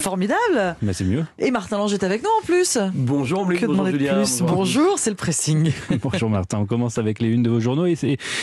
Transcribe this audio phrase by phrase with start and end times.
[0.00, 0.76] Formidable.
[0.80, 1.24] Mais c'est mieux.
[1.38, 2.78] Et Martin Lange est avec nous en plus.
[2.94, 4.14] Bonjour, que bonjour Julien.
[4.14, 5.72] plus Bonjour, c'est le pressing.
[6.02, 7.96] Bonjour Martin, on commence avec les unes de vos journaux et,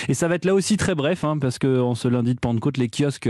[0.08, 2.40] et ça va être là aussi très bref hein, parce que en ce lundi de
[2.40, 3.30] Pentecôte, les kiosques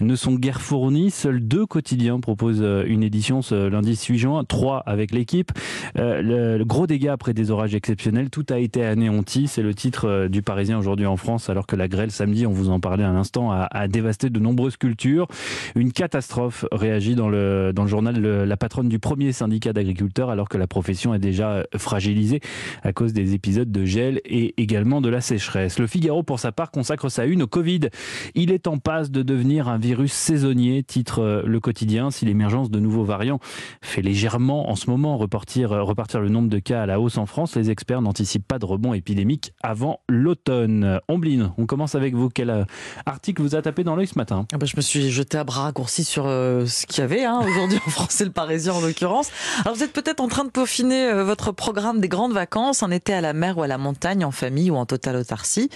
[0.00, 1.10] ne sont guère fournis.
[1.10, 5.50] Seuls deux quotidiens proposent euh, une édition ce lundi 8 juin, trois avec l'équipe.
[5.98, 9.48] Euh, le, le, gros dégât après des orages exceptionnels, tout a été anéanti.
[9.48, 12.52] C'est le titre euh, du Parisien aujourd'hui en France alors que la grêle samedi, on
[12.52, 15.26] vous en parlait à l'instant, a, a, dévasté de nombreuses cultures.
[15.74, 20.48] Une catastrophe réagit dans le, dans le journal la patronne du premier syndicat d'agriculteurs alors
[20.48, 22.40] que la profession est déjà fragilisée
[22.82, 25.78] à cause des épisodes de gel et également de la sécheresse.
[25.78, 27.90] Le Figaro, pour sa part, consacre sa une au Covid.
[28.34, 32.10] Il est en passe de devenir un virus saisonnier, titre le quotidien.
[32.10, 33.40] Si l'émergence de nouveaux variants
[33.82, 35.74] fait légèrement en ce moment repartir,
[36.20, 38.94] le nombre de cas à la hausse en France, les experts n'anticipent pas de rebond
[38.94, 41.00] épidémique avant l'automne.
[41.08, 42.28] Ombline, on commence avec vous.
[42.28, 42.66] Quel
[43.06, 44.46] article vous a tapé dans l'œil ce matin?
[44.52, 47.24] Ah ben Je me suis jeté à bras raccourcis sur euh, ce qu'il y avait
[47.24, 49.28] hein, aujourd'hui en France et le Parisien en l'occurrence.
[49.64, 52.90] Alors vous êtes peut-être en train de peaufiner euh, votre programme des grandes vacances, en
[52.90, 55.68] été à la mer ou à la montagne, en famille ou en totale autarcie,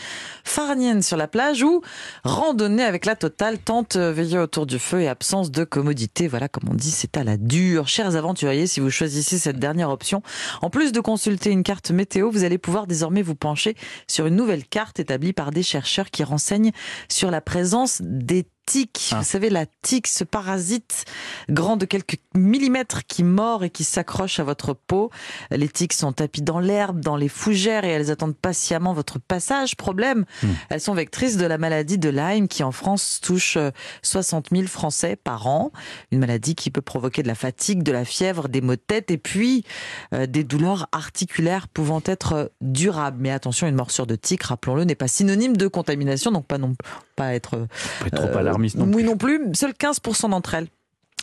[0.44, 1.82] farnienne sur la plage ou
[2.24, 6.28] randonnée avec la totale, tente euh, veillée autour du feu et absence de commodité.
[6.28, 7.88] Voilà, comme on dit, c'est à la dure.
[7.88, 10.22] Chers aventuriers, si vous choisissez cette dernière option,
[10.62, 13.76] en plus de consulter une carte météo, vous allez pouvoir désormais vous pencher
[14.08, 16.72] sur une nouvelle carte établie par des chercheurs qui renseignent
[17.08, 19.10] sur la présence des tique.
[19.12, 19.18] Ah.
[19.18, 21.04] Vous savez, la tique, ce parasite
[21.48, 25.10] grand de quelques millimètres qui mord et qui s'accroche à votre peau.
[25.50, 29.76] Les tiques sont tapies dans l'herbe, dans les fougères et elles attendent patiemment votre passage.
[29.76, 30.48] Problème, mmh.
[30.70, 33.56] elles sont vectrices de la maladie de Lyme qui en France touche
[34.02, 35.70] 60 000 Français par an.
[36.10, 39.10] Une maladie qui peut provoquer de la fatigue, de la fièvre, des maux de tête
[39.10, 39.64] et puis
[40.12, 43.18] euh, des douleurs articulaires pouvant être durables.
[43.20, 46.74] Mais attention, une morsure de tique, rappelons-le, n'est pas synonyme de contamination, donc pas non
[47.14, 47.66] pas être
[48.00, 49.40] pas trop euh, non oui non plus.
[49.54, 50.68] Seuls 15% d'entre elles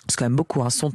[0.09, 0.91] c'est quand même beaucoup, hein, sont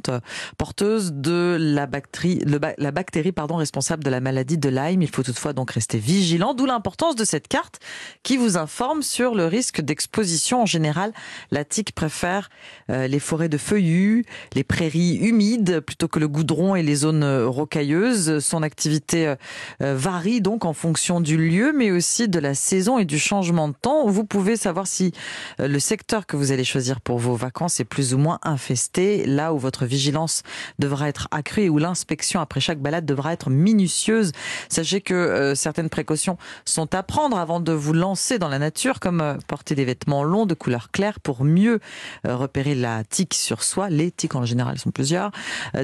[0.57, 2.41] porteuses de la bactérie,
[2.77, 5.01] la bactérie pardon, responsable de la maladie de Lyme.
[5.01, 7.79] Il faut toutefois donc rester vigilant, d'où l'importance de cette carte
[8.23, 10.61] qui vous informe sur le risque d'exposition.
[10.61, 11.11] En général,
[11.51, 12.49] la tique préfère
[12.89, 17.23] euh, les forêts de feuillus, les prairies humides plutôt que le goudron et les zones
[17.45, 18.39] rocailleuses.
[18.39, 19.35] Son activité
[19.81, 23.67] euh, varie donc en fonction du lieu, mais aussi de la saison et du changement
[23.69, 24.07] de temps.
[24.07, 25.13] Vous pouvez savoir si
[25.59, 28.98] euh, le secteur que vous allez choisir pour vos vacances est plus ou moins infesté
[29.25, 30.43] là où votre vigilance
[30.79, 34.31] devra être accrue et où l'inspection après chaque balade devra être minutieuse.
[34.69, 38.99] Sachez que euh, certaines précautions sont à prendre avant de vous lancer dans la nature,
[38.99, 41.79] comme euh, porter des vêtements longs de couleur claire pour mieux
[42.27, 43.89] euh, repérer la tique sur soi.
[43.89, 45.31] Les tiques en général sont plusieurs.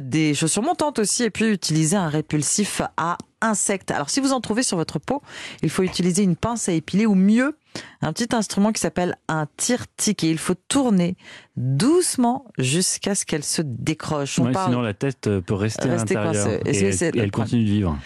[0.01, 3.91] des chaussures montantes aussi et puis utiliser un répulsif à insectes.
[3.91, 5.21] Alors si vous en trouvez sur votre peau,
[5.61, 7.57] il faut utiliser une pince à épiler ou mieux
[8.01, 11.17] un petit instrument qui s'appelle un tire-tique et il faut tourner
[11.57, 14.39] doucement jusqu'à ce qu'elle se décroche.
[14.39, 14.71] On ouais, parle...
[14.71, 17.97] Sinon la tête peut rester, rester à l'intérieur et, et, et, elle continue de vivre.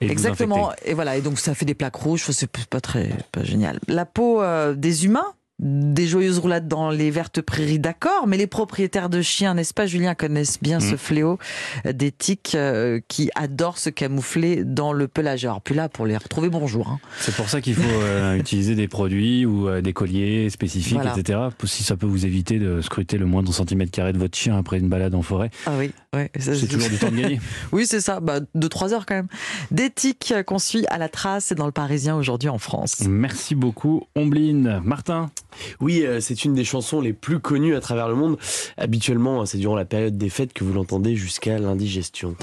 [0.00, 0.72] Exactement.
[0.84, 1.16] Et voilà.
[1.16, 2.24] Et donc ça fait des plaques rouges.
[2.30, 3.80] C'est pas très pas génial.
[3.88, 8.46] La peau euh, des humains des joyeuses roulades dans les vertes prairies, d'accord, mais les
[8.46, 10.90] propriétaires de chiens, n'est-ce pas, Julien, connaissent bien mmh.
[10.90, 11.38] ce fléau
[11.84, 15.44] des tiques euh, qui adorent se camoufler dans le pelage.
[15.44, 16.88] Alors, puis là, pour les retrouver, bonjour.
[16.88, 16.98] Hein.
[17.18, 21.14] C'est pour ça qu'il faut euh, utiliser des produits ou euh, des colliers spécifiques, voilà.
[21.16, 21.38] etc.
[21.64, 24.78] Si ça peut vous éviter de scruter le moindre centimètre carré de votre chien après
[24.78, 25.50] une balade en forêt.
[25.66, 27.40] Ah oui, ouais, c'est toujours du temps de gagner.
[27.72, 29.28] oui, c'est ça, bah, de trois heures quand même.
[29.70, 33.02] Des tiques qu'on suit à la trace dans le Parisien aujourd'hui en France.
[33.06, 34.80] Merci beaucoup, Ombline.
[34.84, 35.30] Martin?
[35.80, 38.36] Oui, euh, c'est une des chansons les plus connues à travers le monde.
[38.76, 42.36] Habituellement, c'est durant la période des fêtes que vous l'entendez jusqu'à l'indigestion.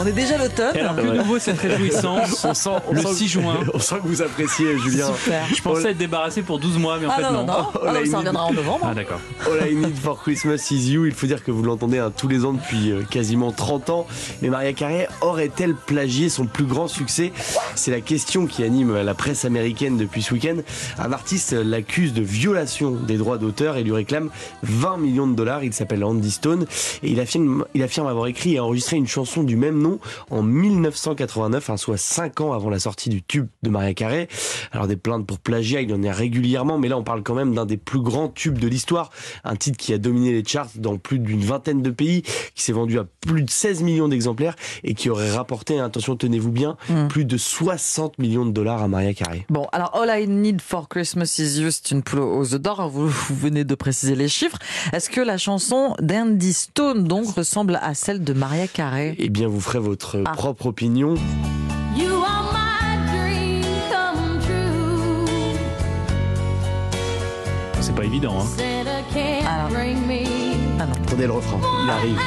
[0.00, 0.76] On est déjà l'automne.
[0.76, 3.54] Alors que nouveau cette réjouissance on sent, on le sent 6 juin.
[3.74, 5.06] On sent que vous appréciez Julien.
[5.12, 5.44] Super.
[5.54, 7.32] Je pensais être débarrassé pour 12 mois mais en ah fait non.
[7.32, 8.10] Non, non, Oh, non.
[8.10, 8.86] ça reviendra en novembre.
[8.90, 9.20] Ah d'accord.
[9.46, 11.06] All I Need for Christmas is You.
[11.06, 14.06] Il faut dire que vous l'entendez hein, tous les ans depuis euh, quasiment 30 ans.
[14.42, 17.32] Mais Maria Carey aurait-elle plagié son plus grand succès?
[17.74, 20.56] C'est la question qui anime la presse américaine depuis ce week-end.
[20.98, 24.30] Un artiste l'accuse de violation des droits d'auteur et lui réclame
[24.62, 25.64] 20 millions de dollars.
[25.64, 26.66] Il s'appelle Andy Stone
[27.02, 29.87] et il affirme, il affirme avoir écrit et enregistré une chanson du même nom
[30.30, 34.28] en 1989, hein, soit 5 ans avant la sortie du tube de Maria Carey.
[34.72, 37.34] Alors des plaintes pour plagiat, il y en a régulièrement, mais là on parle quand
[37.34, 39.10] même d'un des plus grands tubes de l'histoire,
[39.44, 42.22] un titre qui a dominé les charts dans plus d'une vingtaine de pays,
[42.54, 44.54] qui s'est vendu à plus de 16 millions d'exemplaires
[44.84, 47.08] et qui aurait rapporté, attention tenez-vous bien, mmh.
[47.08, 49.46] plus de 60 millions de dollars à Maria Carey.
[49.48, 52.88] Bon, alors All I Need for Christmas is You, c'est une poule aux œufs d'or,
[52.88, 54.58] vous, vous, venez de préciser les chiffres.
[54.92, 59.14] Est-ce que la chanson d'Andy Stone donc ressemble à celle de Maria Carey?
[59.18, 60.32] Eh bien vous ferez votre ah.
[60.32, 61.14] propre opinion.
[67.80, 68.40] c'est pas évident.
[68.40, 68.46] Hein.
[69.48, 70.92] Ah non.
[70.92, 72.18] Attendez le refrain, il arrive.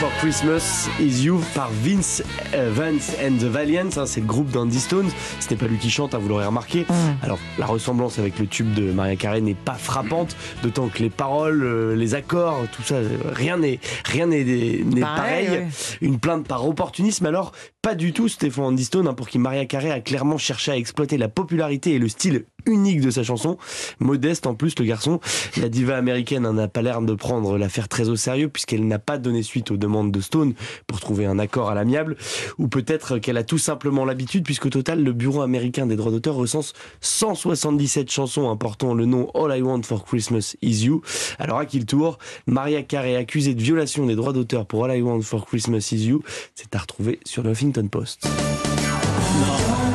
[0.00, 2.22] For Christmas is You par Vince
[2.54, 3.90] euh, Vance and the Valiants.
[3.98, 5.10] hein, c'est le groupe d'Andy Stones.
[5.40, 6.86] Ce n'est pas lui qui chante, hein, vous l'aurez remarqué.
[7.22, 11.10] Alors, la ressemblance avec le tube de Maria Carey n'est pas frappante, d'autant que les
[11.10, 15.48] paroles, euh, les accords, tout ça, euh, rien n'est rien n'est n'est Pareil, pareil.
[15.50, 15.68] ouais.
[16.00, 17.26] Une plainte par opportunisme.
[17.26, 20.72] Alors, pas du tout, Stéphane Andy Stone, hein, pour qui Maria Carey a clairement cherché
[20.72, 23.58] à exploiter la popularité et le style unique de sa chanson.
[23.98, 25.20] Modeste en plus, le garçon.
[25.56, 28.98] La diva américaine hein, n'a pas l'air de prendre l'affaire très au sérieux puisqu'elle n'a
[28.98, 30.54] pas donné suite aux demandes de Stone
[30.86, 32.16] pour trouver un accord à l'amiable.
[32.58, 36.34] Ou peut-être qu'elle a tout simplement l'habitude puisqu'au total, le Bureau américain des droits d'auteur
[36.34, 41.02] recense 177 chansons portant le nom All I Want for Christmas Is You.
[41.38, 42.18] Alors à qui le tour?
[42.46, 46.06] Maria Carey accusée de violation des droits d'auteur pour All I Want for Christmas Is
[46.06, 46.22] You.
[46.54, 48.28] C'est à retrouver sur le Huffington Post.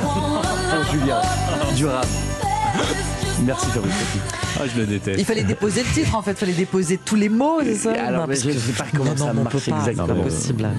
[0.03, 0.41] Oh,
[0.91, 1.21] Julien,
[1.75, 2.07] du rap.
[3.45, 3.93] Merci Fabrice.
[4.57, 5.19] Ah, je le déteste.
[5.19, 7.91] Il fallait déposer le titre en fait, il fallait déposer tous les mots, c'est ça
[7.91, 10.23] Alors, Non, mais parce je que- sais pas comment Non, ça non, on marche exactement.
[10.23, 10.69] possible.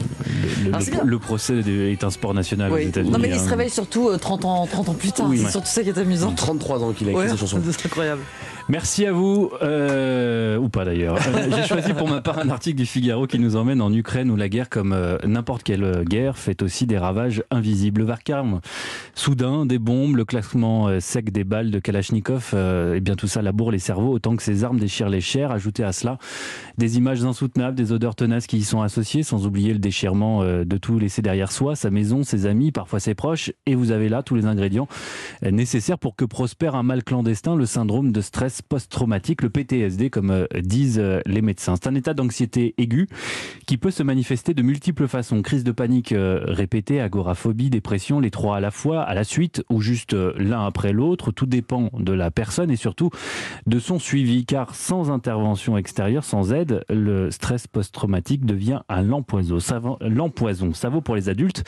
[0.65, 1.05] Le, le- bien.
[1.05, 2.77] le procès est un sport national aux.
[2.79, 3.11] États-Unis.
[3.11, 3.39] Non mais il hein.
[3.45, 5.41] se réveille surtout euh, 30 ans, 30 ans plus tard, Oui.
[5.45, 6.33] c'est surtout ça qui est amusant.
[6.33, 7.61] 33 ans qu'il a écrit Ouais, cette chanson.
[7.71, 8.23] c'est incroyable.
[8.69, 11.17] Merci à vous, euh, ou pas d'ailleurs.
[11.29, 14.29] Euh, J'ai choisi pour ma part un article du Figaro qui nous emmène en Ukraine
[14.29, 18.01] où la guerre, comme euh, n'importe quelle guerre, fait aussi des ravages invisibles.
[18.01, 18.61] Le vacarme,
[19.15, 22.55] soudain, des bombes, le classement sec des balles de Kalachnikov,
[22.95, 25.53] et bien tout ça laboure les cerveaux autant que ces armes déchirent les chairs.
[25.53, 26.19] Ajoutez à cela
[26.77, 30.77] des images insoutenables, des odeurs tenaces qui y sont associées, sans oublier le déchirement de
[30.77, 33.53] tout laisser derrière soi, sa maison, ses amis, parfois ses proches.
[33.67, 34.89] Et vous avez là tous les ingrédients
[35.43, 40.31] nécessaires pour que prospère un mal clandestin, le syndrome de stress post-traumatique, le PTSD, comme
[40.31, 41.75] euh, disent euh, les médecins.
[41.77, 43.09] C'est un état d'anxiété aiguë
[43.67, 45.43] qui peut se manifester de multiples façons.
[45.43, 49.63] Crise de panique euh, répétée, agoraphobie, dépression, les trois à la fois, à la suite,
[49.71, 51.33] ou juste l'un après l'autre.
[51.33, 53.11] Tout dépend de la personne et surtout
[53.67, 59.61] de son suivi, car sans intervention extérieure, sans aide, le stress post-traumatique devient un l'empoison.
[59.61, 60.73] Ça, l'empoison.
[60.75, 61.65] Ça vaut pour les adultes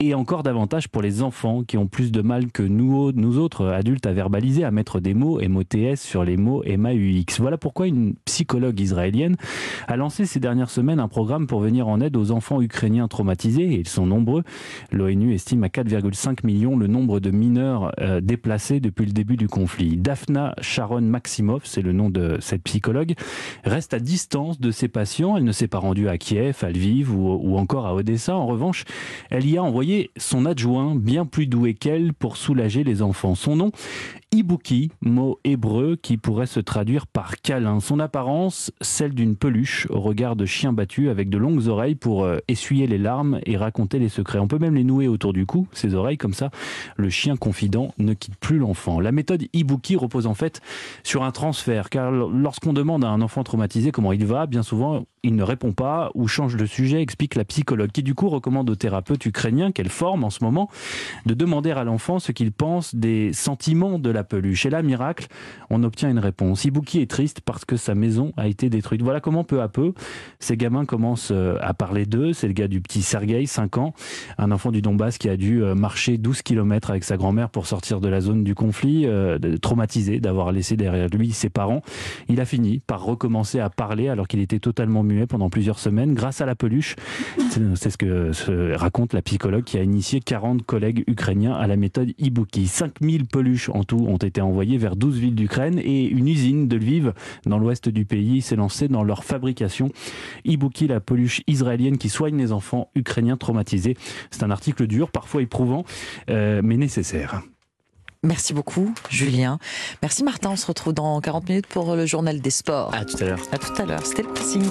[0.00, 4.06] et encore davantage pour les enfants qui ont plus de mal que nous, autres adultes
[4.06, 7.40] à verbaliser, à mettre des mots MOTS sur les mots MAUX.
[7.40, 9.34] Voilà pourquoi une psychologue israélienne
[9.88, 13.64] a lancé ces dernières semaines un programme pour venir en aide aux enfants ukrainiens traumatisés,
[13.64, 14.44] et ils sont nombreux.
[14.92, 19.48] L'ONU estime à 4,5 millions le nombre de mineurs euh, déplacés depuis le début du
[19.48, 19.96] conflit.
[19.96, 23.14] Daphna Sharon Maximov, c'est le nom de cette psychologue,
[23.64, 25.36] reste à distance de ses patients.
[25.36, 28.36] Elle ne s'est pas rendue à Kiev, à Lviv ou, ou encore à Odessa.
[28.36, 28.84] En revanche,
[29.30, 33.34] elle y a envoyé son adjoint, bien plus doué qu'elle, pour soulager les enfants.
[33.34, 33.72] Son nom,
[34.30, 37.80] Ibuki, mot hébreu qui pourrait se traduire par câlin.
[37.80, 42.24] Son apparence, celle d'une peluche au regard de chien battu avec de longues oreilles pour
[42.24, 44.38] euh, essuyer les larmes et raconter les secrets.
[44.38, 46.50] On peut même les nouer autour du cou, ses oreilles, comme ça,
[46.96, 49.00] le chien confident ne quitte plus l'enfant.
[49.00, 50.60] La méthode Ibuki repose en fait
[51.04, 55.06] sur un transfert, car lorsqu'on demande à un enfant traumatisé comment il va, bien souvent,
[55.22, 58.68] il ne répond pas ou change de sujet, explique la psychologue, qui du coup recommande
[58.70, 60.68] aux thérapeutes ukrainiens qu'elle forme en ce moment
[61.26, 64.66] de demander à l'enfant ce qu'il pense des sentiments de la peluche.
[64.66, 65.26] Et là, miracle,
[65.70, 66.64] on obtient une réponse.
[66.64, 69.02] Ibuki est triste parce que sa maison a été détruite.
[69.02, 69.92] Voilà comment peu à peu,
[70.40, 72.32] ces gamins commencent euh, à parler d'eux.
[72.32, 73.94] C'est le gars du petit Sergueï, 5 ans,
[74.38, 77.66] un enfant du Donbass qui a dû euh, marcher 12 km avec sa grand-mère pour
[77.66, 81.82] sortir de la zone du conflit, euh, traumatisé d'avoir laissé derrière lui ses parents.
[82.28, 86.14] Il a fini par recommencer à parler alors qu'il était totalement muet pendant plusieurs semaines
[86.14, 86.96] grâce à la peluche.
[87.50, 91.66] C'est c'est ce que se raconte la psychologue qui a initié 40 collègues ukrainiens à
[91.66, 92.66] la méthode Ibuki.
[92.66, 96.76] 5000 peluches en tout ont été envoyées vers 12 villes d'Ukraine et une usine de
[96.76, 97.12] Lviv
[97.46, 99.90] dans l'ouest du pays s'est lancée dans leur fabrication.
[100.44, 103.96] Ibuki, la peluche israélienne qui soigne les enfants ukrainiens traumatisés.
[104.30, 105.84] C'est un article dur, parfois éprouvant,
[106.30, 107.42] euh, mais nécessaire.
[108.24, 109.58] Merci beaucoup, Julien.
[110.02, 110.50] Merci, Martin.
[110.50, 112.92] On se retrouve dans 40 minutes pour le journal des sports.
[112.92, 113.40] À tout à l'heure.
[113.52, 114.04] À tout à l'heure.
[114.04, 114.64] C'était le pressing.